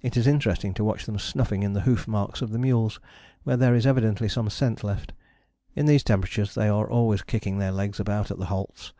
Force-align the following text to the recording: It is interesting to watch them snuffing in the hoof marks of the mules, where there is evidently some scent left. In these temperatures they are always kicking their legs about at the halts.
It 0.00 0.16
is 0.16 0.26
interesting 0.26 0.72
to 0.72 0.82
watch 0.82 1.04
them 1.04 1.18
snuffing 1.18 1.62
in 1.62 1.74
the 1.74 1.82
hoof 1.82 2.08
marks 2.08 2.40
of 2.40 2.52
the 2.52 2.58
mules, 2.58 2.98
where 3.44 3.58
there 3.58 3.74
is 3.74 3.86
evidently 3.86 4.26
some 4.26 4.48
scent 4.48 4.82
left. 4.82 5.12
In 5.76 5.84
these 5.84 6.02
temperatures 6.02 6.54
they 6.54 6.68
are 6.70 6.88
always 6.88 7.20
kicking 7.20 7.58
their 7.58 7.70
legs 7.70 8.00
about 8.00 8.30
at 8.30 8.38
the 8.38 8.46
halts. 8.46 8.94